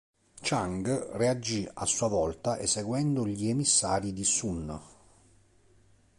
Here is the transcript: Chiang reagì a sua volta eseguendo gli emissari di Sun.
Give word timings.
Chiang 0.41 1.11
reagì 1.13 1.69
a 1.71 1.85
sua 1.85 2.07
volta 2.07 2.57
eseguendo 2.57 3.27
gli 3.27 3.49
emissari 3.49 4.13
di 4.13 4.23
Sun. 4.23 4.81